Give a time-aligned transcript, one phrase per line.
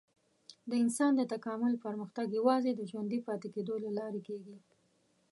[0.69, 4.57] د انسان د تکامل پرمختګ یوازې د ژوندي پاتې کېدو له لارې کېږي.